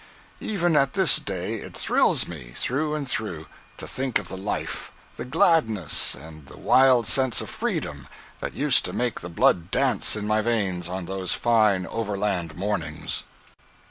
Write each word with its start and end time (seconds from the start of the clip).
Even 0.39 0.75
at 0.75 0.93
this 0.93 1.17
day 1.17 1.57
it 1.59 1.77
thrills 1.77 2.27
me 2.27 2.53
through 2.57 2.95
and 2.95 3.07
through 3.07 3.45
to 3.77 3.85
think 3.85 4.17
of 4.17 4.29
the 4.29 4.35
life, 4.35 4.91
the 5.15 5.25
gladness 5.25 6.15
and 6.15 6.47
the 6.47 6.57
wild 6.57 7.05
sense 7.05 7.39
of 7.39 7.51
freedom 7.51 8.07
that 8.39 8.55
used 8.55 8.83
to 8.85 8.93
make 8.93 9.19
the 9.19 9.29
blood 9.29 9.69
dance 9.69 10.15
in 10.15 10.25
my 10.25 10.41
veins 10.41 10.89
on 10.89 11.05
those 11.05 11.33
fine 11.33 11.85
overland 11.85 12.57
mornings! 12.57 13.25